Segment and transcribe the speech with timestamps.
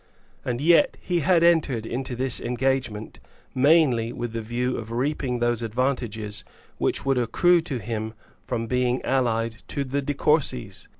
[0.43, 3.19] And yet he had entered into this engagement
[3.53, 6.43] mainly with the view of reaping those advantages
[6.79, 8.15] which would accrue to him
[8.47, 10.87] from being allied to the De Courcys!